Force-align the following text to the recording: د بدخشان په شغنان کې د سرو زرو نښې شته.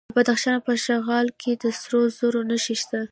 د 0.09 0.13
بدخشان 0.17 0.55
په 0.65 0.71
شغنان 0.85 1.27
کې 1.41 1.51
د 1.61 1.63
سرو 1.79 2.01
زرو 2.17 2.41
نښې 2.49 2.75
شته. 2.81 2.99